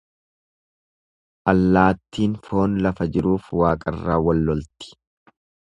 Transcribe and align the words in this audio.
Allaattiin 1.53 2.33
foon 2.49 2.81
lafa 2.87 3.09
jiruuf 3.19 3.53
waaqarraa 3.61 4.19
wal 4.29 4.45
lolti. 4.51 4.93